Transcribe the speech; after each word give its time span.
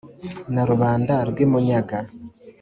na 0.53 0.61
rubanda 0.69 1.13
rw’ 1.29 1.37
i 1.45 1.47
munyaga 1.51 1.97